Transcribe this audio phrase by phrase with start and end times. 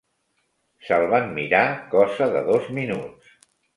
[0.87, 1.61] Se'l van mirar
[1.93, 3.37] cosa de dos minuts